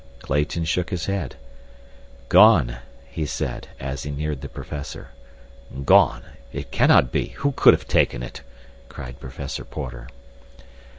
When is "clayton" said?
0.19-0.65